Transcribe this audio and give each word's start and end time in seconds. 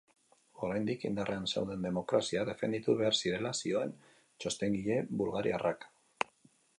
Oraindik 0.67 1.03
indarrean 1.09 1.43
zeuden 1.49 1.83
demokraziak 1.87 2.49
defenditu 2.49 2.95
behar 3.01 3.19
zirela 3.19 3.51
zioen 3.65 3.93
txostengile 4.15 4.97
bulgariarrak. 5.21 5.87